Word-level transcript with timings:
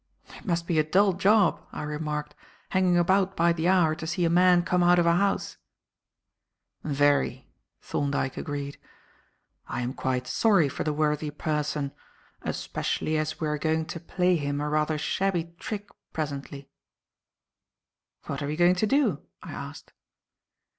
"It 0.35 0.45
must 0.47 0.65
be 0.65 0.79
a 0.79 0.83
dull 0.83 1.13
job," 1.13 1.63
I 1.71 1.83
remarked, 1.83 2.33
"hanging 2.69 2.97
about 2.97 3.35
by 3.37 3.53
the 3.53 3.67
hour 3.67 3.93
to 3.93 4.07
see 4.07 4.25
a 4.25 4.31
man 4.31 4.63
come 4.63 4.81
out 4.81 4.97
of 4.97 5.05
a 5.05 5.13
house." 5.15 5.57
"Very," 6.83 7.51
Thorndyke 7.83 8.35
agreed. 8.35 8.79
"I 9.67 9.81
am 9.81 9.93
quite 9.93 10.25
sorry 10.25 10.69
for 10.69 10.83
the 10.83 10.91
worthy 10.91 11.29
person, 11.29 11.91
especially 12.41 13.15
as 13.15 13.39
we 13.39 13.47
are 13.47 13.59
going 13.59 13.85
to 13.85 13.99
play 13.99 14.37
him 14.37 14.59
a 14.59 14.67
rather 14.69 14.97
shabby 14.97 15.53
trick 15.59 15.87
presently." 16.13 16.71
"What 18.25 18.41
are 18.41 18.47
we 18.47 18.55
going 18.55 18.75
to 18.77 18.87
do?" 18.87 19.21
I 19.43 19.51
asked. 19.51 19.93